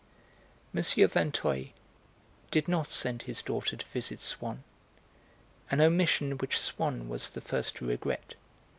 [0.73, 0.81] M.
[0.81, 1.67] Vinteuil
[2.49, 4.63] did not send his daughter to visit Swann,
[5.69, 8.33] an omission which Swann was the first to regret.